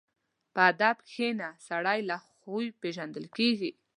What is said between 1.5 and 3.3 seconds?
سړی له خوی پېژندل